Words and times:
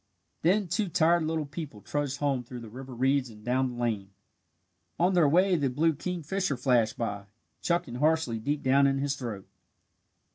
Then 0.41 0.67
two 0.67 0.89
tired 0.89 1.25
little 1.27 1.45
people 1.45 1.79
trudged 1.79 2.17
home 2.17 2.43
through 2.43 2.61
the 2.61 2.71
river 2.71 2.95
reeds 2.95 3.29
and 3.29 3.45
down 3.45 3.69
the 3.75 3.79
lane. 3.79 4.09
On 4.99 5.13
their 5.13 5.29
way 5.29 5.55
the 5.55 5.69
blue 5.69 5.93
kingfisher 5.93 6.57
flashed 6.57 6.97
by, 6.97 7.25
chuckling 7.61 7.97
harshly 7.97 8.39
deep 8.39 8.63
down 8.63 8.87
in 8.87 8.97
his 8.97 9.15
throat. 9.15 9.47